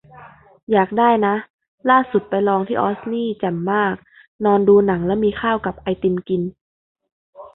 [0.71, 1.35] อยากได้ นะ
[1.89, 3.95] ล่าสุดไปลองที่ออสนี่แจ่มมาก
[4.45, 6.41] นอนดูหนังแล้วมีข้าวกับไอติมกิน